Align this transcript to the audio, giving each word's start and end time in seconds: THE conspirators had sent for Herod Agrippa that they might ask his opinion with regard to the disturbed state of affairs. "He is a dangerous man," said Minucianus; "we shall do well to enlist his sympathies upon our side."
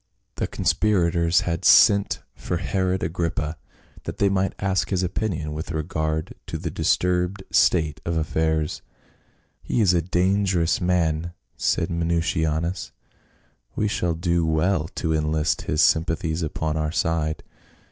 THE 0.37 0.47
conspirators 0.47 1.41
had 1.41 1.63
sent 1.63 2.23
for 2.33 2.57
Herod 2.57 3.03
Agrippa 3.03 3.57
that 4.05 4.17
they 4.17 4.29
might 4.29 4.55
ask 4.57 4.89
his 4.89 5.03
opinion 5.03 5.53
with 5.53 5.69
regard 5.69 6.33
to 6.47 6.57
the 6.57 6.71
disturbed 6.71 7.43
state 7.51 8.01
of 8.03 8.17
affairs. 8.17 8.81
"He 9.61 9.79
is 9.79 9.93
a 9.93 10.01
dangerous 10.01 10.81
man," 10.81 11.33
said 11.55 11.91
Minucianus; 11.91 12.91
"we 13.75 13.87
shall 13.87 14.15
do 14.15 14.43
well 14.43 14.87
to 14.95 15.13
enlist 15.13 15.61
his 15.69 15.83
sympathies 15.83 16.41
upon 16.41 16.77
our 16.77 16.91
side." 16.91 17.43